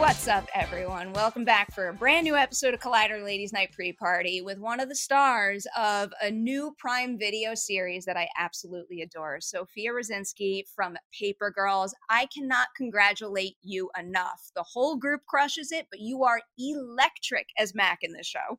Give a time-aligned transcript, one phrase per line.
[0.00, 1.12] What's up, everyone?
[1.12, 4.80] Welcome back for a brand new episode of Collider Ladies Night Pre Party with one
[4.80, 10.62] of the stars of a new Prime Video series that I absolutely adore, Sofia Rosinsky
[10.74, 11.94] from Paper Girls.
[12.08, 14.40] I cannot congratulate you enough.
[14.56, 18.58] The whole group crushes it, but you are electric as Mac in this show.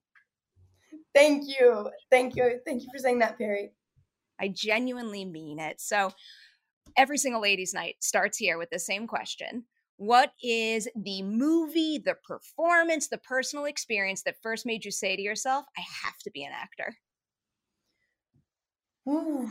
[1.16, 1.90] Thank you.
[2.12, 2.60] Thank you.
[2.68, 3.72] Thank you for saying that, Perri.
[4.40, 5.82] I genuinely mean it.
[5.82, 6.12] So,
[6.96, 9.66] every single ladies' night starts here with the same question
[10.02, 15.22] what is the movie, the performance, the personal experience that first made you say to
[15.22, 16.98] yourself, I have to be an actor?
[19.08, 19.48] Ooh,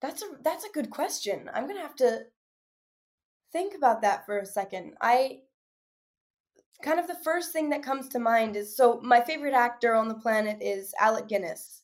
[0.00, 1.50] that's a that's a good question.
[1.52, 2.26] I'm gonna have to
[3.52, 4.94] think about that for a second.
[5.00, 5.40] I
[6.84, 10.06] kind of the first thing that comes to mind is so my favorite actor on
[10.06, 11.82] the planet is Alec Guinness.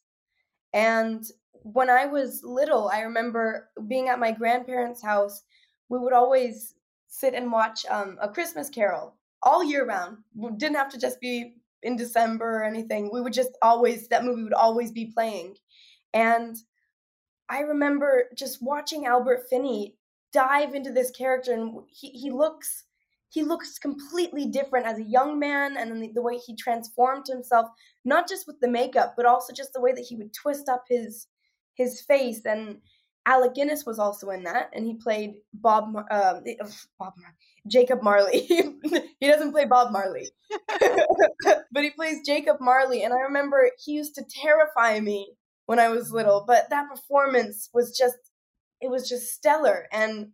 [0.72, 5.42] And when I was little, I remember being at my grandparents' house.
[5.88, 6.76] We would always
[7.08, 10.18] sit and watch um, a Christmas Carol all year round.
[10.34, 13.10] We didn't have to just be in December or anything.
[13.12, 15.56] We would just always that movie would always be playing,
[16.12, 16.56] and
[17.48, 19.96] I remember just watching Albert Finney
[20.32, 22.84] dive into this character, and he he looks
[23.28, 27.26] he looks completely different as a young man, and then the, the way he transformed
[27.26, 27.68] himself,
[28.04, 30.84] not just with the makeup, but also just the way that he would twist up
[30.88, 31.26] his
[31.74, 32.78] his face and
[33.26, 36.44] Alec Guinness was also in that, and he played Bob um,
[36.98, 38.40] Bob Mar- Jacob Marley.
[39.20, 40.30] he doesn't play Bob Marley,
[41.72, 43.02] but he plays Jacob Marley.
[43.02, 45.32] And I remember he used to terrify me
[45.66, 48.16] when I was little, but that performance was just
[48.80, 49.88] it was just stellar.
[49.92, 50.28] And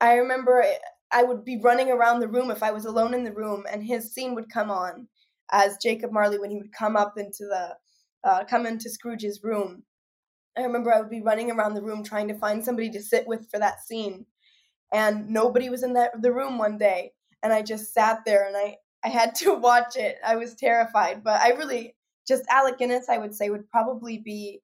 [0.00, 0.64] I remember
[1.12, 3.84] I would be running around the room if I was alone in the room, and
[3.84, 5.06] his scene would come on
[5.52, 7.76] as Jacob Marley when he would come up into the
[8.28, 9.84] uh, come into Scrooge's room
[10.56, 13.26] I remember I would be running around the room trying to find somebody to sit
[13.26, 14.26] with for that scene.
[14.92, 17.12] And nobody was in that the room one day.
[17.42, 20.16] And I just sat there and I, I had to watch it.
[20.24, 21.22] I was terrified.
[21.22, 21.94] But I really
[22.26, 24.62] just Alec Guinness, I would say, would probably be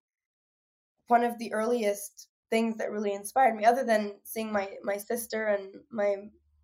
[1.08, 5.46] one of the earliest things that really inspired me, other than seeing my my sister
[5.46, 6.16] and my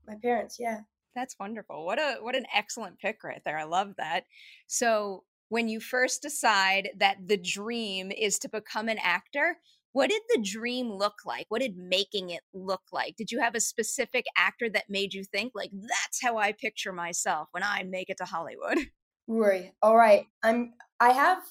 [0.07, 0.57] my parents.
[0.59, 0.81] Yeah.
[1.15, 1.85] That's wonderful.
[1.85, 3.59] What a what an excellent pick right there.
[3.59, 4.25] I love that.
[4.67, 9.57] So when you first decide that the dream is to become an actor,
[9.93, 11.47] what did the dream look like?
[11.49, 13.17] What did making it look like?
[13.17, 16.93] Did you have a specific actor that made you think like that's how I picture
[16.93, 18.79] myself when I make it to Hollywood?
[19.27, 20.27] Rory, all right.
[20.43, 21.43] I'm I have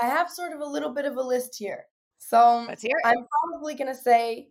[0.00, 1.86] I have sort of a little bit of a list here.
[2.18, 3.06] So Let's hear it.
[3.06, 4.48] I'm probably gonna say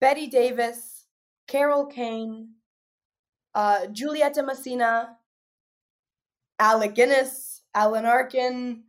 [0.00, 1.06] Bette Davis,
[1.46, 2.54] Carol Kane,
[3.54, 5.10] uh, Giulietta Masina,
[6.58, 8.82] Alec Guinness, Alan Arkin,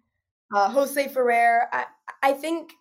[0.53, 1.67] uh, Jose Ferrer.
[1.71, 1.85] I,
[2.21, 2.73] I think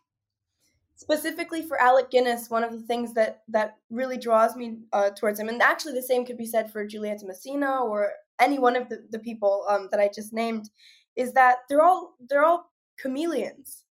[0.97, 5.39] specifically for Alec Guinness, one of the things that that really draws me uh, towards
[5.39, 8.89] him, and actually the same could be said for Giulietta Masina or any one of
[8.89, 10.71] the, the people um, that I just named,
[11.17, 12.71] is that they're all they're all
[13.01, 13.85] chameleons.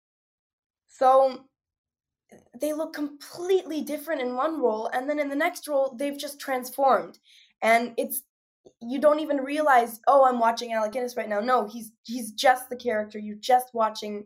[0.88, 1.46] So
[2.58, 6.40] they look completely different in one role, and then in the next role they've just
[6.40, 7.20] transformed,
[7.62, 8.22] and it's
[8.82, 11.40] you don't even realize, oh, I'm watching Alec Guinness right now.
[11.40, 13.20] No, he's he's just the character.
[13.20, 14.26] You're just watching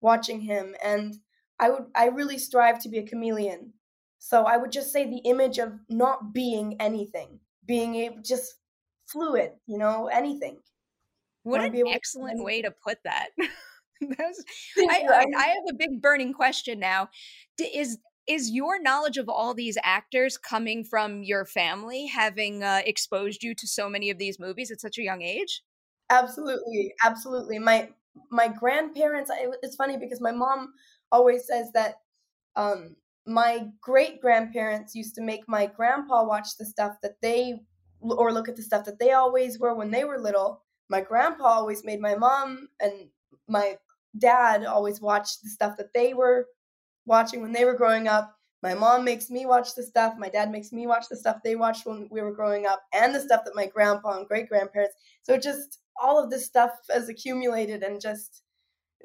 [0.00, 0.74] watching him.
[0.84, 1.16] And
[1.58, 3.72] I would I really strive to be a chameleon.
[4.18, 8.54] So I would just say the image of not being anything, being able just
[9.06, 10.58] fluid, you know, anything.
[11.42, 13.30] What an able to excellent way to put that.
[13.40, 14.32] I.
[14.78, 17.08] I, I have a big burning question now.
[17.56, 22.82] D- Is is your knowledge of all these actors coming from your family, having uh,
[22.86, 25.62] exposed you to so many of these movies at such a young age?
[26.10, 27.58] Absolutely, absolutely.
[27.58, 27.90] My
[28.30, 29.30] my grandparents.
[29.62, 30.72] It's funny because my mom
[31.10, 31.96] always says that
[32.56, 32.96] um,
[33.26, 37.60] my great grandparents used to make my grandpa watch the stuff that they
[38.00, 40.62] or look at the stuff that they always were when they were little.
[40.88, 43.08] My grandpa always made my mom and
[43.48, 43.76] my
[44.18, 46.46] dad always watch the stuff that they were
[47.06, 48.36] watching when they were growing up.
[48.62, 50.14] My mom makes me watch the stuff.
[50.18, 53.14] My dad makes me watch the stuff they watched when we were growing up, and
[53.14, 54.94] the stuff that my grandpa and great grandparents.
[55.22, 58.42] So just all of this stuff has accumulated and just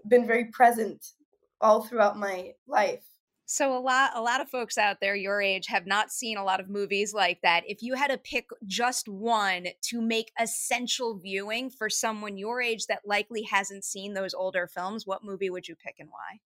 [0.08, 1.06] been very present
[1.60, 3.04] all throughout my life.
[3.50, 6.44] So a lot a lot of folks out there your age have not seen a
[6.44, 7.64] lot of movies like that.
[7.66, 12.88] If you had to pick just one to make essential viewing for someone your age
[12.88, 16.40] that likely hasn't seen those older films, what movie would you pick and why?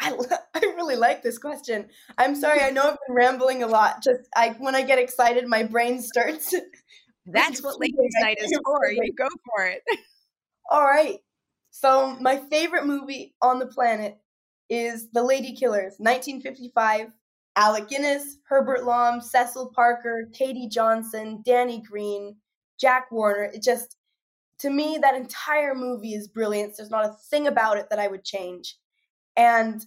[0.00, 0.16] I,
[0.54, 1.88] I really like this question.
[2.16, 4.02] I'm sorry, I know I've been rambling a lot.
[4.02, 6.54] Just I when I get excited, my brain starts.
[7.26, 7.78] That's what.
[7.80, 8.90] Ladies Night is for.
[8.90, 9.82] You go for it.
[10.70, 11.18] All right.
[11.70, 14.18] So my favorite movie on the planet
[14.70, 17.12] is The Ladykillers, 1955.
[17.56, 22.36] Alec Guinness, Herbert Lom, Cecil Parker, Katie Johnson, Danny Green,
[22.78, 23.50] Jack Warner.
[23.52, 23.96] It just,
[24.60, 26.76] to me, that entire movie is brilliant.
[26.76, 28.76] There's not a thing about it that I would change.
[29.38, 29.80] And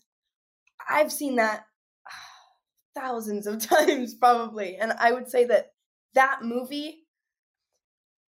[0.89, 1.65] I've seen that
[2.95, 4.77] thousands of times, probably.
[4.77, 5.73] And I would say that
[6.15, 7.01] that movie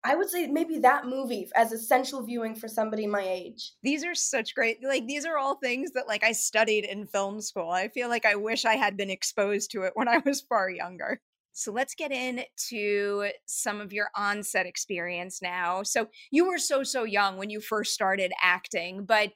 [0.03, 3.73] I would say maybe that movie as essential viewing for somebody my age.
[3.83, 7.39] These are such great like these are all things that like I studied in film
[7.39, 7.69] school.
[7.69, 10.69] I feel like I wish I had been exposed to it when I was far
[10.69, 11.21] younger.
[11.53, 15.83] So let's get into some of your onset experience now.
[15.83, 19.33] So you were so so young when you first started acting, but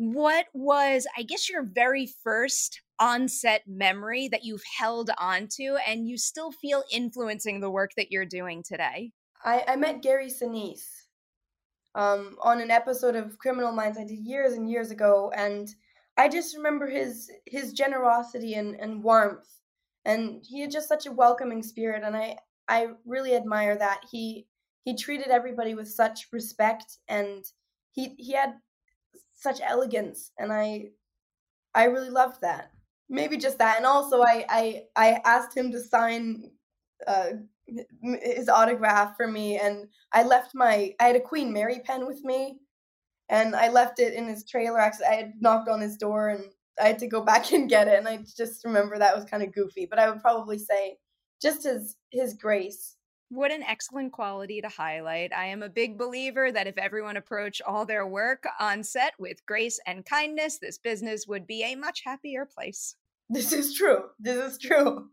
[0.00, 6.16] what was I guess your very first onset memory that you've held onto and you
[6.16, 9.12] still feel influencing the work that you're doing today?
[9.44, 10.86] I, I met Gary Sinise
[11.94, 15.68] um, on an episode of Criminal Minds I did years and years ago, and
[16.16, 19.48] I just remember his his generosity and, and warmth,
[20.06, 22.38] and he had just such a welcoming spirit, and I
[22.68, 24.46] I really admire that he
[24.82, 27.44] he treated everybody with such respect, and
[27.92, 28.54] he he had
[29.40, 30.90] such elegance, and I
[31.74, 32.72] I really loved that.
[33.08, 36.50] Maybe just that, and also I I I asked him to sign.
[37.06, 37.30] Uh,
[38.22, 42.24] his autograph for me and I left my I had a Queen Mary pen with
[42.24, 42.58] me
[43.28, 46.44] and I left it in his trailer actually I had knocked on his door and
[46.80, 49.42] I had to go back and get it and I just remember that was kind
[49.42, 50.96] of goofy but I would probably say
[51.40, 52.96] just his his grace
[53.30, 55.32] What an excellent quality to highlight.
[55.32, 59.46] I am a big believer that if everyone approached all their work on set with
[59.46, 62.96] grace and kindness, this business would be a much happier place.
[63.28, 65.08] this is true this is true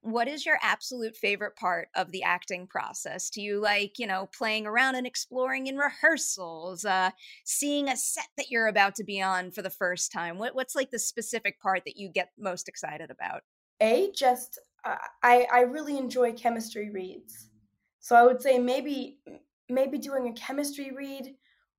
[0.00, 3.28] What is your absolute favorite part of the acting process?
[3.30, 7.10] Do you like, you know, playing around and exploring in rehearsals, uh,
[7.44, 10.38] seeing a set that you're about to be on for the first time?
[10.38, 13.42] What, what's like the specific part that you get most excited about?
[13.80, 17.48] a just uh, I I really enjoy chemistry reads
[18.00, 19.20] so I would say maybe
[19.68, 21.34] maybe doing a chemistry read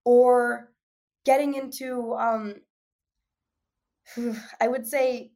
[0.06, 0.72] or
[1.26, 2.56] getting into um
[4.62, 5.32] I would say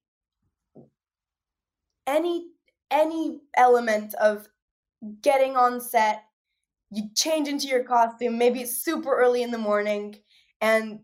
[2.08, 2.48] any
[2.92, 4.48] any element of
[5.22, 6.25] getting on set
[6.92, 10.16] you change into your costume maybe it's super early in the morning
[10.62, 11.00] and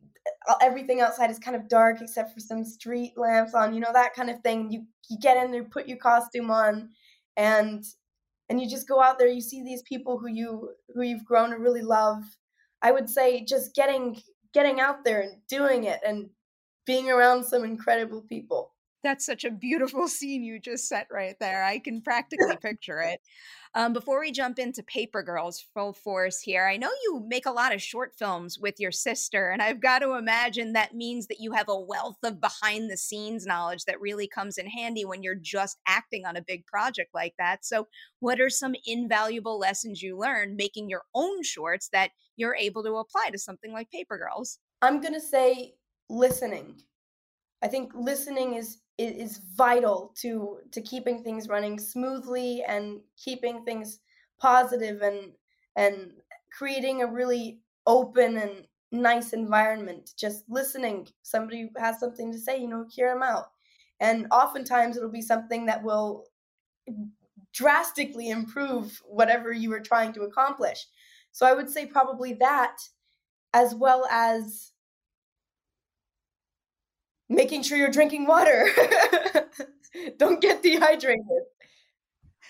[0.48, 3.94] uh, everything outside is kind of dark except for some street lamps on you know
[3.94, 6.90] that kind of thing you you get in there put your costume on
[7.38, 7.84] and
[8.50, 11.52] and you just go out there you see these people who you who you've grown
[11.52, 12.24] to really love
[12.82, 14.22] i would say just getting
[14.54, 16.30] getting out there and doing it and
[16.86, 21.64] being around some incredible people That's such a beautiful scene you just set right there.
[21.64, 23.22] I can practically picture it.
[23.76, 27.52] Um, before we jump into Paper Girls full force here, I know you make a
[27.52, 31.40] lot of short films with your sister, and I've got to imagine that means that
[31.40, 35.22] you have a wealth of behind the scenes knowledge that really comes in handy when
[35.22, 37.64] you're just acting on a big project like that.
[37.64, 37.88] So,
[38.22, 42.96] what are some invaluable lessons you learned making your own shorts that you're able to
[42.96, 44.58] apply to something like Paper Girls?
[44.82, 45.74] i'm going to say
[46.10, 46.76] listening
[47.62, 54.00] i think listening is is vital to to keeping things running smoothly and keeping things
[54.38, 55.34] positive and
[55.76, 56.14] and
[56.52, 61.08] creating a really open and nice environment, just listening.
[61.22, 63.52] Somebody has something to say, you know, hear them out.
[64.00, 66.26] And oftentimes it'll be something that will
[67.54, 70.88] drastically improve whatever you were trying to accomplish.
[71.32, 72.78] So I would say probably that,
[73.54, 74.74] as well as
[77.30, 78.68] making sure you're drinking water.
[80.18, 81.24] Don't get dehydrated.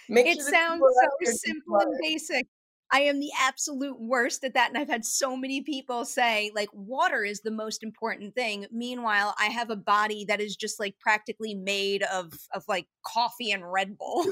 [0.10, 0.82] Make it sure sounds
[1.24, 2.48] so simple and basic.
[2.92, 4.70] I am the absolute worst at that.
[4.70, 8.66] And I've had so many people say, like, water is the most important thing.
[8.72, 13.52] Meanwhile, I have a body that is just like practically made of of like coffee
[13.52, 14.26] and Red Bull.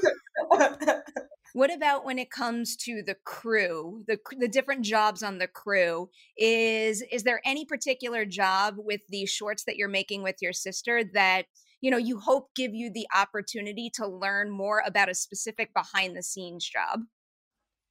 [1.54, 6.10] what about when it comes to the crew, the the different jobs on the crew?
[6.36, 11.04] Is is there any particular job with the shorts that you're making with your sister
[11.14, 11.44] that
[11.82, 16.18] you know you hope give you the opportunity to learn more about a specific behind
[16.18, 17.02] the scenes job?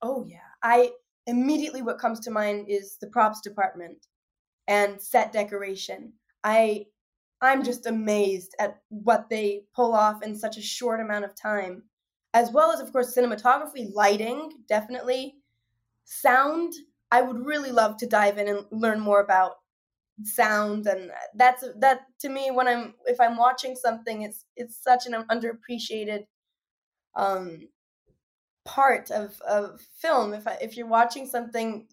[0.02, 0.38] Oh yeah.
[0.66, 0.90] I
[1.28, 4.08] immediately what comes to mind is the props department
[4.66, 6.12] and set decoration.
[6.42, 6.86] I
[7.40, 11.84] I'm just amazed at what they pull off in such a short amount of time.
[12.34, 15.36] As well as of course cinematography, lighting, definitely.
[16.04, 16.72] Sound,
[17.12, 19.58] I would really love to dive in and learn more about
[20.24, 25.06] sound and that's that to me when I'm if I'm watching something it's it's such
[25.06, 26.24] an underappreciated
[27.14, 27.68] um
[28.66, 30.34] part of of film.
[30.34, 31.86] If if you're watching something,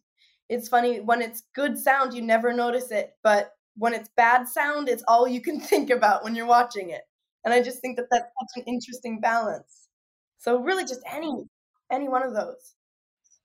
[0.49, 4.89] it's funny when it's good sound, you never notice it, but when it's bad sound,
[4.89, 7.03] it's all you can think about when you're watching it.
[7.45, 9.87] And I just think that that's such an interesting balance.
[10.37, 11.45] So really, just any
[11.91, 12.75] any one of those.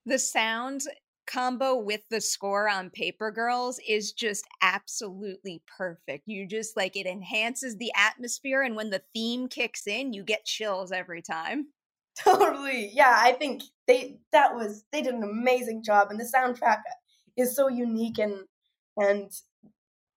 [0.06, 0.82] The sound
[1.26, 6.25] combo with the score on Paper Girls is just absolutely perfect.
[6.26, 10.47] You just like it enhances the atmosphere, and when the theme kicks in, you get
[10.47, 11.66] chills every time.
[12.25, 12.91] totally.
[12.93, 16.81] Yeah, I think they that was they did an amazing job and the soundtrack
[17.37, 18.45] is so unique and
[18.97, 19.31] and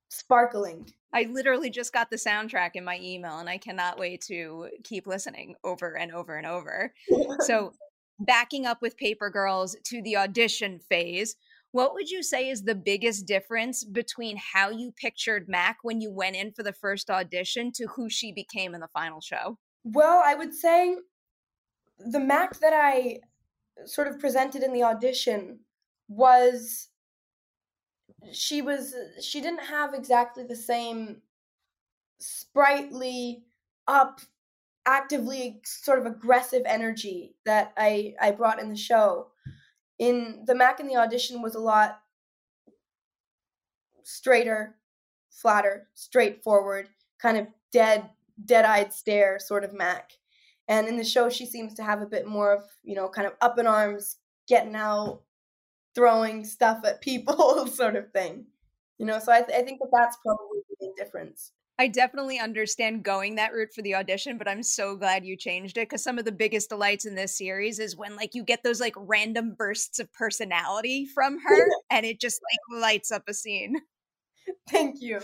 [0.10, 0.90] sparkling.
[1.14, 5.08] I literally just got the soundtrack in my email and I cannot wait to keep
[5.08, 6.94] listening over and over and over.
[7.42, 7.74] so,
[8.20, 11.36] backing up with Paper Girls to the audition phase,
[11.72, 16.12] what would you say is the biggest difference between how you pictured Mac when you
[16.12, 19.58] went in for the first audition to who she became in the final show?
[19.84, 20.98] Well, I would say
[22.06, 23.20] the Mac that I
[23.86, 25.60] sort of presented in the audition
[26.08, 26.90] was
[28.32, 31.22] she was she didn't have exactly the same
[32.20, 33.44] sprightly
[33.88, 34.22] up
[34.86, 39.28] actively sort of aggressive energy that I I brought in the show.
[40.00, 42.00] In the Mac in the audition was a lot
[44.04, 44.76] straighter,
[45.30, 46.90] flatter, straightforward,
[47.20, 48.10] kind of dead
[48.46, 50.14] dead-eyed stare sort of Mac.
[50.68, 53.28] And in the show, she seems to have a bit more of, you know, kind
[53.28, 55.22] of up in arms, getting out,
[55.96, 58.46] throwing stuff at people sort of thing.
[58.98, 61.52] You know, so I, th- I think that that's probably the big difference.
[61.80, 65.78] I definitely understand going that route for the audition, but I'm so glad you changed
[65.78, 68.64] it because some of the biggest delights in this series is when like you get
[68.64, 73.34] those like random bursts of personality from her and it just like lights up a
[73.34, 73.78] scene.
[74.70, 75.22] Thank you.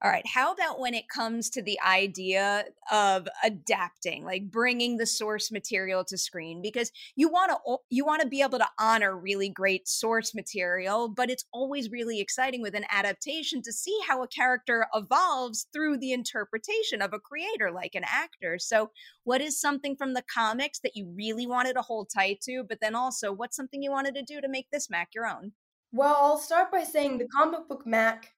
[0.00, 0.26] All right.
[0.28, 6.04] How about when it comes to the idea of adapting, like bringing the source material
[6.04, 6.62] to screen?
[6.62, 11.08] Because you want to you want to be able to honor really great source material,
[11.08, 15.98] but it's always really exciting with an adaptation to see how a character evolves through
[15.98, 18.56] the interpretation of a creator, like an actor.
[18.60, 18.92] So,
[19.24, 22.78] what is something from the comics that you really wanted to hold tight to, but
[22.80, 25.54] then also what's something you wanted to do to make this Mac your own?
[25.92, 28.34] Well, I'll start by saying the comic book Mac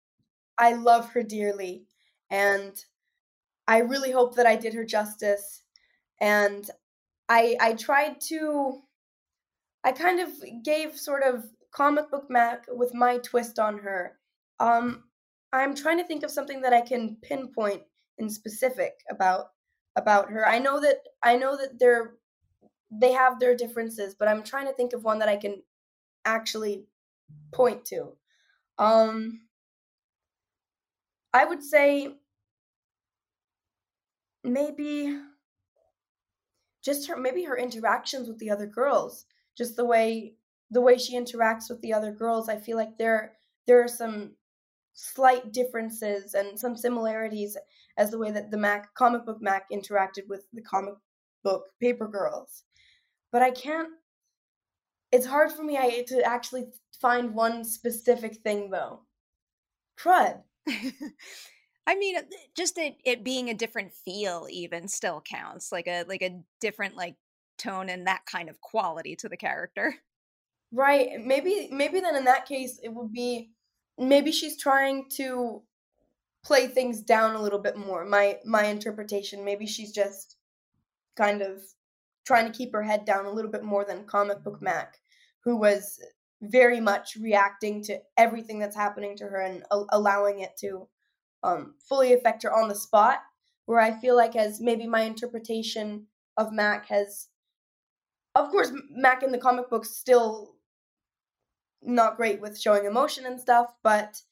[0.61, 1.87] I love her dearly,
[2.31, 2.73] and
[3.67, 5.63] I really hope that I did her justice.
[6.21, 6.71] And
[7.29, 8.83] I I tried to
[9.85, 10.31] I kind of
[10.65, 14.19] gave sort of comic book Mac with my twist on her.
[14.59, 15.05] Um,
[15.53, 17.83] I'm trying to think of something that I can pinpoint
[18.19, 19.47] in specific about
[19.97, 20.47] about her.
[20.47, 22.15] I know that I know that they're
[22.91, 25.63] they have their differences, but I'm trying to think of one that I can
[26.25, 26.87] actually
[27.53, 28.13] point to.
[28.79, 29.41] Um,
[31.33, 32.17] I would say
[34.43, 35.19] maybe
[36.83, 40.33] just her maybe her interactions with the other girls just the way
[40.71, 43.35] the way she interacts with the other girls i feel like there
[43.67, 44.31] there are some
[44.95, 47.57] slight differences and some similarities
[47.97, 50.95] as the way that the mac comic book mac interacted with the comic
[51.43, 52.65] book paper girls.
[53.33, 53.89] But i can't
[55.13, 56.67] it's hard for me I, to actually
[57.01, 59.01] find one specific thing though.
[59.99, 60.43] Crud
[61.87, 62.23] I mean, uh,
[62.57, 66.97] just it, it being a different feel even still counts, like a like a different
[66.97, 67.17] like
[67.59, 69.95] tone and that kind of quality to the character.
[70.73, 71.21] Right.
[71.21, 73.51] Maybe maybe then in that case it would be
[73.99, 75.63] maybe she's trying to
[76.45, 78.05] play things down a little bit more.
[78.05, 80.37] My my interpretation, maybe she's just
[81.17, 81.61] kind of
[82.25, 84.99] trying to keep her head down a little bit more than comic book Mac,
[85.45, 86.01] who was
[86.43, 90.89] very much reacting to everything that's happening to her and a- allowing it to
[91.43, 93.19] um, fully affect her on the spot.
[93.67, 96.07] Where I feel like as maybe my interpretation
[96.37, 97.29] of Mac has,
[98.35, 100.57] of course, Mac in the comic books still
[101.83, 104.23] not great with showing emotion and stuff, but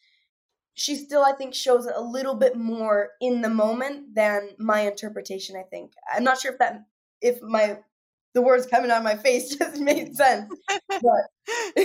[0.75, 5.57] she still I think shows a little bit more in the moment than my interpretation.
[5.57, 6.85] I think I'm not sure if that
[7.21, 7.79] if my
[8.35, 10.53] the words coming out of my face just made sense,
[10.89, 11.85] but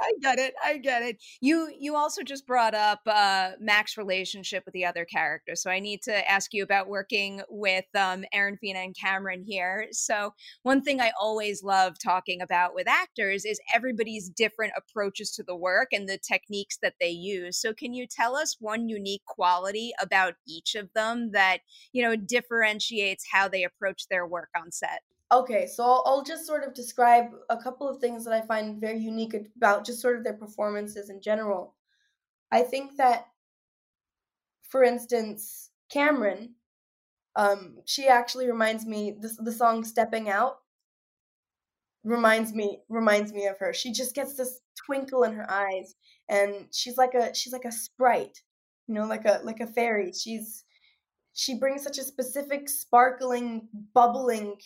[0.00, 0.54] I get it.
[0.64, 1.22] I get it.
[1.40, 5.80] You you also just brought up uh, Mac's relationship with the other characters, so I
[5.80, 9.88] need to ask you about working with um, Erin Fina and Camryn here.
[9.92, 15.42] So one thing I always love talking about with actors is everybody's different approaches to
[15.42, 17.58] the work and the techniques that they use.
[17.58, 21.58] So can you tell us one unique quality about each of them that
[21.92, 25.00] you know differentiates how they approach their work on set?
[25.32, 28.78] Okay, so I'll, I'll, just sort of describe a couple of things that I find
[28.78, 31.74] very unique about just sort of their performances in general.
[32.50, 33.28] I think that,
[34.68, 36.50] for instance, Camryn,
[37.36, 40.56] um, she actually reminds me the the song "Stepping Out"
[42.02, 43.72] reminds me reminds me of her.
[43.72, 45.94] She just gets this twinkle in her eyes,
[46.28, 48.42] and she's like a she's like a sprite,
[48.88, 50.12] you know, like a like a fairy.
[50.12, 50.64] She's
[51.34, 54.56] she brings such a specific, sparkling, bubbling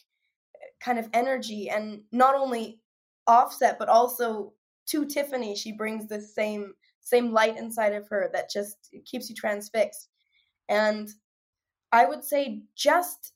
[0.80, 2.80] kind of energy and not only
[3.26, 4.52] offset but also
[4.86, 9.34] to tiffany she brings this same same light inside of her that just keeps you
[9.34, 10.08] transfixed
[10.68, 11.10] and
[11.92, 13.32] i would say just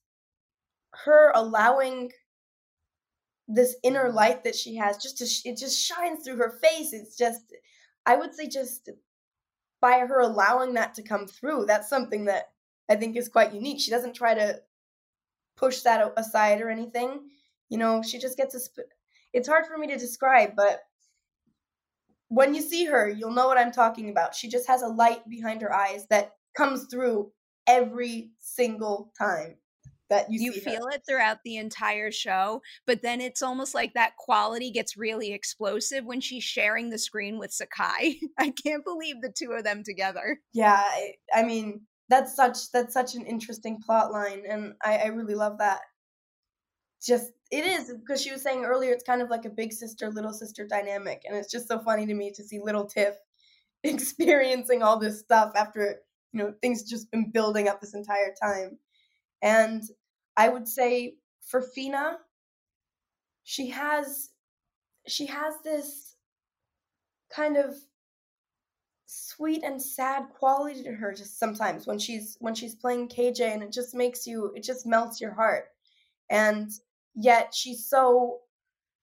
[0.92, 2.10] her allowing
[3.48, 6.92] this inner light that she has just to sh- it just shines through her face
[6.92, 7.52] it's just
[8.06, 8.88] i would say just
[9.80, 12.52] by her allowing that to come through that's something that
[12.88, 14.60] i think is quite unique she doesn't try to
[15.60, 17.28] push that aside or anything.
[17.68, 18.60] You know, she just gets a.
[18.64, 18.90] Sp-
[19.32, 20.80] it's hard for me to describe, but
[22.30, 24.34] when you see her, you'll know what I'm talking about.
[24.34, 27.32] She just has a light behind her eyes that comes through
[27.66, 29.56] every single time
[30.10, 30.90] that you, you feel her.
[30.90, 36.04] it throughout the entire show but then it's almost like that quality gets really explosive
[36.04, 40.40] when she's sharing the screen with Sekai i can't believe the two of them together
[40.52, 45.06] yeah I, I mean that's such that's such an interesting plot line and I, I
[45.06, 45.80] really love that
[47.00, 50.10] just it is because she was saying earlier it's kind of like a big sister
[50.10, 53.14] little sister dynamic and it's just so funny to me to see little tiff
[53.84, 55.96] experiencing all this stuff after
[56.32, 58.78] you know things just been building up this entire time
[59.42, 59.82] and
[60.36, 62.18] i would say for fina
[63.44, 64.30] she has
[65.06, 66.14] she has this
[67.30, 67.74] kind of
[69.06, 73.62] sweet and sad quality to her just sometimes when she's when she's playing KJ and
[73.62, 75.64] it just makes you it just melts your heart.
[76.30, 76.70] And
[77.14, 78.40] yet she's so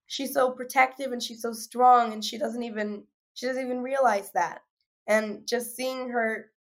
[0.08, 4.32] she's so protective and she's so strong and she doesn't even she doesn't even realize
[4.32, 4.62] that.
[5.08, 6.52] And just seeing her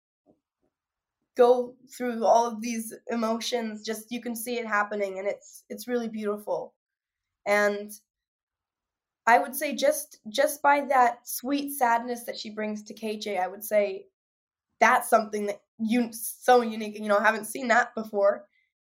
[1.35, 5.87] go through all of these emotions just you can see it happening and it's it's
[5.87, 6.73] really beautiful.
[7.45, 7.91] And
[9.25, 13.47] I would say just just by that sweet sadness that she brings to KJ, I
[13.47, 14.05] would say
[14.79, 16.99] that's something that you so unique.
[16.99, 18.45] You know, haven't seen that before.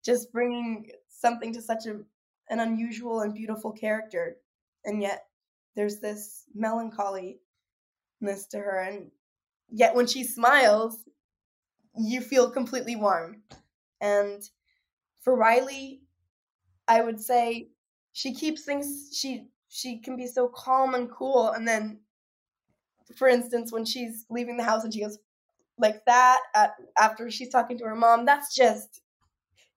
[0.03, 1.99] Just bringing something to such a
[2.49, 4.37] an unusual and beautiful character,
[4.83, 5.25] and yet
[5.75, 7.39] there's this melancholiness
[8.51, 9.11] to her, and
[9.69, 11.03] yet when she smiles,
[11.97, 13.41] you feel completely warm.
[14.01, 14.41] And
[15.21, 16.01] for Riley,
[16.87, 17.69] I would say
[18.13, 21.99] she keeps things she she can be so calm and cool and then
[23.15, 25.17] for instance when she's leaving the house and she goes
[25.77, 29.01] like that at, after she's talking to her mom that's just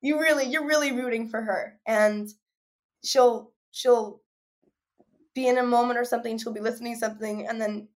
[0.00, 2.28] you really you're really rooting for her and
[3.04, 4.20] she'll she'll
[5.34, 7.88] be in a moment or something she'll be listening to something and then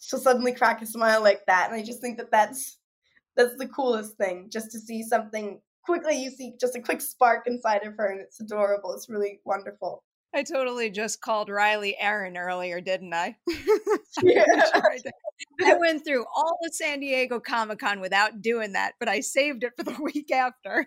[0.00, 2.78] she'll suddenly crack a smile like that and i just think that that's
[3.36, 7.46] that's the coolest thing just to see something quickly you see just a quick spark
[7.46, 12.36] inside of her and it's adorable it's really wonderful I totally just called Riley Erin
[12.36, 13.36] earlier, didn't I?
[14.22, 14.44] Yeah.
[15.64, 19.64] I went through all of San Diego Comic Con without doing that, but I saved
[19.64, 20.86] it for the week after.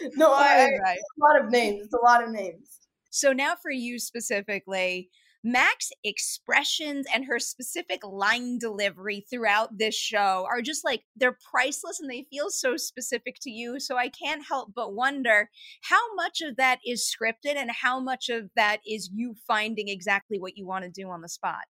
[0.16, 0.98] no, I, right.
[0.98, 1.84] a lot of names.
[1.84, 2.78] It's a lot of names.
[3.10, 5.10] So now for you specifically,
[5.44, 11.98] Mac's expressions and her specific line delivery throughout this show are just like they're priceless
[12.00, 13.80] and they feel so specific to you.
[13.80, 15.50] So I can't help but wonder
[15.82, 20.38] how much of that is scripted and how much of that is you finding exactly
[20.38, 21.64] what you want to do on the spot.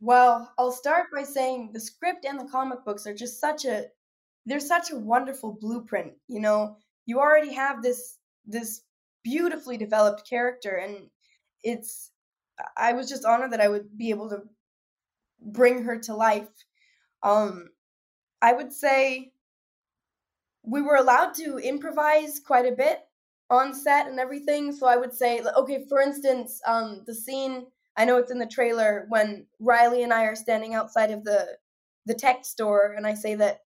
[0.00, 3.86] Well, I'll start by saying the script and the comic books are just such a
[4.46, 6.76] they're such a wonderful blueprint, you know.
[7.06, 8.82] You already have this this
[9.22, 11.08] beautifully developed character and
[11.62, 12.12] it's
[12.76, 14.42] I was just honored that I would be able to
[15.40, 16.48] bring her to life.
[17.22, 17.70] Um
[18.42, 19.32] I would say
[20.62, 23.00] we were allowed to improvise quite a bit
[23.50, 24.72] on set and everything.
[24.72, 27.66] So I would say, okay, for instance, um, the scene
[27.96, 31.56] I know it's in the trailer when Riley and I are standing outside of the
[32.04, 33.62] the tech store, and I say that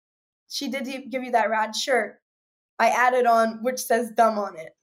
[0.49, 2.21] she did give you that rad shirt.
[2.85, 4.77] I added on which says "dumb" on it,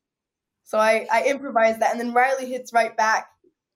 [0.63, 3.27] so I I improvised that, and then Riley hits right back,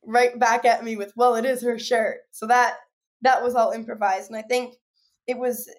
[0.06, 2.78] right back at me with, "Well, it is her shirt." So that
[3.22, 4.76] that was all improvised, and I think
[5.28, 5.70] it was.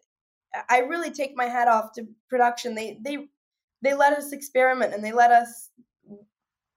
[0.71, 2.75] I really take my hat off to production.
[2.75, 3.29] They they
[3.83, 5.71] they let us experiment and they let us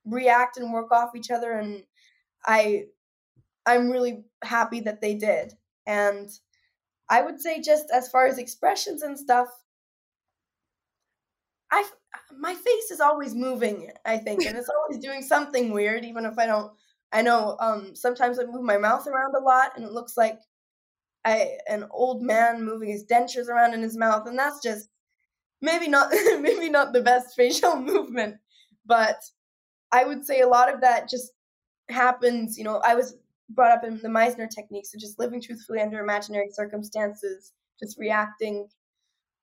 [0.04, 1.82] react and work off each other and
[2.44, 2.84] I
[3.66, 5.54] I'm really happy that they did.
[5.86, 6.30] And
[7.08, 9.48] I would say just as far as expressions and stuff
[11.70, 11.88] I
[12.38, 16.38] my face is always moving, I think, and it's always doing something weird even if
[16.38, 16.72] I don't
[17.12, 20.40] I know um sometimes I move my mouth around a lot and it looks like
[21.24, 24.90] I an old man moving his dentures around in his mouth and that's just
[25.60, 28.36] maybe not maybe not the best facial movement,
[28.86, 29.20] but
[29.92, 31.32] I would say a lot of that just
[31.88, 32.56] happens.
[32.58, 33.16] You know, I was
[33.50, 38.68] brought up in the Meisner technique, so just living truthfully under imaginary circumstances, just reacting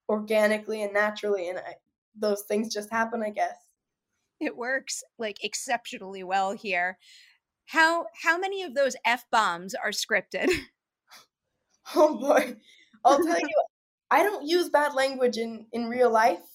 [0.10, 1.76] organically and naturally, and I,
[2.18, 3.58] those things just happen, I guess.
[4.40, 6.98] It works like exceptionally well here.
[7.68, 10.50] How how many of those f bombs are scripted?
[11.96, 12.58] Oh boy,
[13.04, 13.64] I'll tell you,
[14.12, 16.48] I don't use bad language in in real life.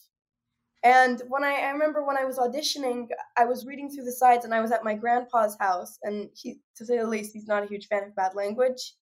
[0.85, 4.44] And when I, I remember when I was auditioning, I was reading through the sides
[4.44, 7.62] and I was at my grandpa's house, and he, to say the least, he's not
[7.64, 8.94] a huge fan of bad language.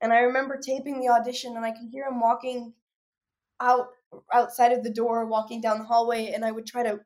[0.00, 2.74] And I remember taping the audition, and I could hear him walking
[3.60, 3.88] out
[4.32, 7.00] outside of the door, walking down the hallway, and I would try to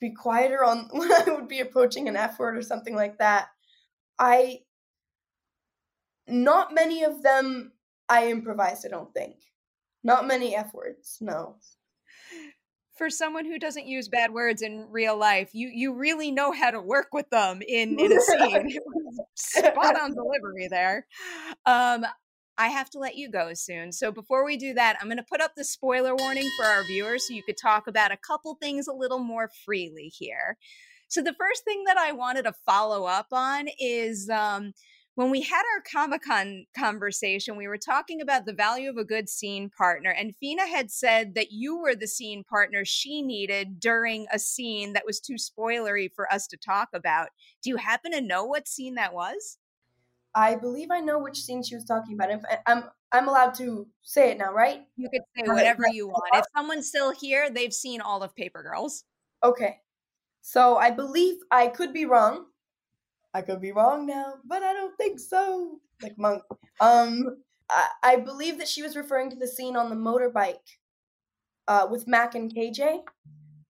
[0.00, 3.48] be quieter on when I would be approaching an F word or something like that.
[4.18, 4.60] I
[6.28, 7.72] not many of them
[8.08, 9.36] I improvised, I don't think.
[10.04, 11.56] Not many F words, no.
[12.96, 16.70] For someone who doesn't use bad words in real life, you you really know how
[16.70, 18.78] to work with them in in a scene.
[19.34, 21.06] Spot on delivery there.
[21.66, 22.06] Um,
[22.58, 23.92] I have to let you go soon.
[23.92, 26.84] So before we do that, I'm going to put up the spoiler warning for our
[26.84, 30.56] viewers so you could talk about a couple things a little more freely here.
[31.08, 34.72] So the first thing that I wanted to follow up on is um,
[35.16, 39.04] when we had our Comic Con conversation, we were talking about the value of a
[39.04, 40.10] good scene partner.
[40.10, 44.94] And Fina had said that you were the scene partner she needed during a scene
[44.94, 47.28] that was too spoilery for us to talk about.
[47.62, 49.58] Do you happen to know what scene that was?
[50.36, 52.30] I believe I know which scene she was talking about.
[52.30, 54.82] If I, I'm I'm allowed to say it now, right?
[54.96, 56.28] You could say whatever you want.
[56.34, 59.04] If someone's still here, they've seen all of Paper Girls.
[59.42, 59.78] Okay.
[60.42, 62.46] So I believe I could be wrong,
[63.34, 65.80] I could be wrong now, but I don't think so.
[66.02, 66.42] Like monk.
[66.80, 67.38] Um,
[67.70, 70.76] I, I believe that she was referring to the scene on the motorbike,
[71.66, 73.00] uh, with Mac and KJ,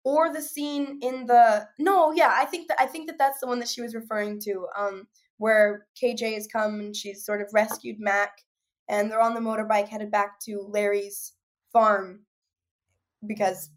[0.04, 1.68] or the scene in the.
[1.80, 4.40] No, yeah, I think that I think that that's the one that she was referring
[4.42, 4.68] to.
[4.78, 5.08] Um,
[5.40, 8.32] where KJ has come and she's sort of rescued Mac,
[8.88, 11.34] and they're on the motorbike headed back to Larry's
[11.74, 12.22] farm
[13.26, 13.72] because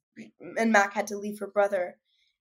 [0.59, 1.97] and Mac had to leave her brother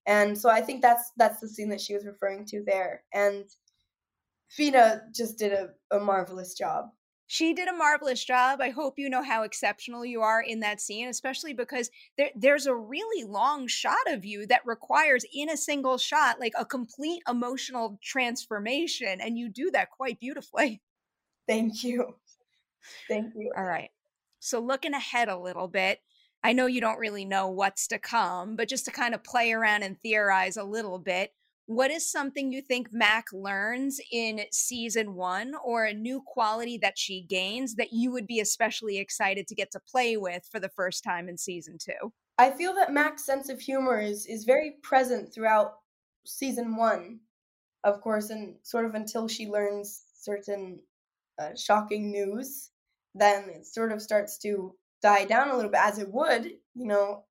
[0.08, 3.04] and so I think that's that's the scene that she was referring to there.
[3.14, 3.46] And
[4.50, 6.86] Fina just did a, a marvelous job.
[7.32, 8.60] She did a marvelous job.
[8.60, 12.66] I hope you know how exceptional you are in that scene, especially because there, there's
[12.66, 17.24] a really long shot of you that requires, in a single shot, like a complete
[17.30, 19.22] emotional transformation.
[19.22, 20.82] And you do that quite beautifully.
[21.48, 22.16] Thank you.
[23.08, 23.54] Thank you.
[23.56, 23.92] All right.
[24.42, 26.02] So, looking ahead a little bit,
[26.44, 29.54] I know you don't really know what's to come, but just to kind of play
[29.54, 31.32] around and theorize a little bit,
[31.72, 36.98] what is something you think Mac learns in season one or a new quality that
[36.98, 40.68] she gains that you would be especially excited to get to play with for the
[40.68, 42.12] first time in season two?
[42.38, 45.76] I feel that Mac's sense of humor is, is very present throughout
[46.26, 47.22] season one,
[47.86, 50.82] of course, and sort of until she learns certain
[51.40, 52.72] uh, shocking news,
[53.16, 56.86] then it sort of starts to die down a little bit as it would, you
[56.86, 57.24] know,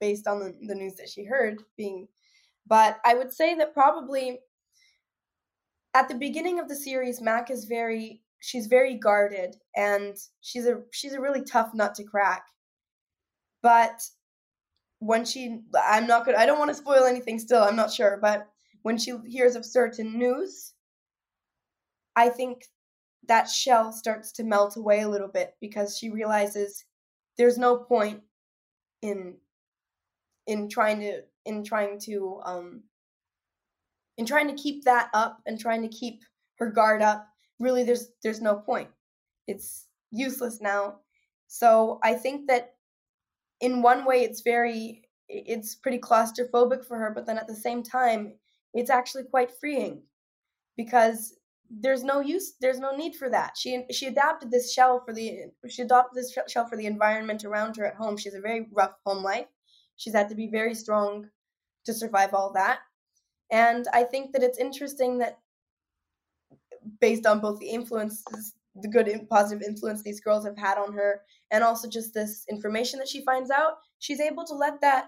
[0.00, 2.08] based on the, the news that she heard being
[2.66, 4.40] but I would say that probably
[5.94, 10.82] at the beginning of the series Mac is very she's very guarded and she's a
[10.92, 12.46] she's a really tough nut to crack.
[13.62, 14.02] But
[14.98, 18.18] when she I'm not good I don't want to spoil anything still, I'm not sure,
[18.20, 18.48] but
[18.82, 20.74] when she hears of certain news,
[22.16, 22.64] I think
[23.26, 26.84] that shell starts to melt away a little bit because she realizes
[27.38, 28.20] there's no point
[29.02, 29.34] in
[30.46, 32.82] in trying to in trying to um
[34.16, 36.20] in trying to keep that up and trying to keep
[36.58, 37.26] her guard up
[37.58, 38.88] really there's there's no point.
[39.46, 41.00] It's useless now.
[41.46, 42.74] So i think that
[43.60, 47.82] in one way it's very it's pretty claustrophobic for her but then at the same
[47.82, 48.34] time
[48.74, 50.02] it's actually quite freeing
[50.76, 51.34] because
[51.70, 53.56] there's no use there's no need for that.
[53.56, 57.76] She she adapted this shell for the she adopted this shell for the environment around
[57.76, 58.16] her at home.
[58.16, 59.46] She has a very rough home life
[59.96, 61.28] she's had to be very strong
[61.84, 62.80] to survive all that.
[63.50, 65.38] And i think that it's interesting that
[67.00, 71.22] based on both the influences the good positive influence these girls have had on her
[71.50, 75.06] and also just this information that she finds out she's able to let that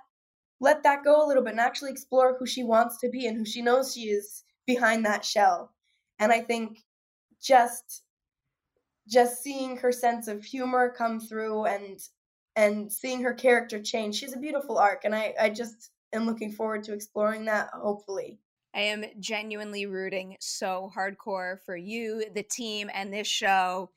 [0.61, 3.37] let that go a little bit and actually explore who she wants to be and
[3.37, 5.73] who she knows she is behind that shell.
[6.19, 6.79] And i think
[7.43, 8.03] just
[9.09, 12.01] just seeing her sense of humor come through and
[12.57, 16.51] and seeing her character change she's a beautiful arc and i i just am looking
[16.51, 18.39] forward to exploring that hopefully
[18.75, 23.89] I am genuinely rooting so hardcore for you, the team, and this show.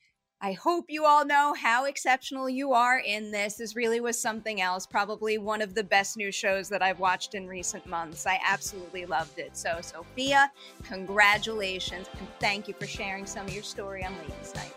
[0.42, 3.56] I hope you all know how exceptional you are in this.
[3.56, 7.36] This really was something else, probably one of the best new shows that I've watched
[7.36, 8.26] in recent months.
[8.26, 9.58] I absolutely loved it.
[9.58, 10.50] So, Sofia,
[10.84, 14.74] congratulations, and thank you for sharing some of your story on Ladies Night.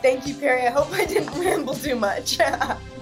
[0.00, 0.68] Thank you, Perri.
[0.68, 2.38] I hope I didn't ramble too much.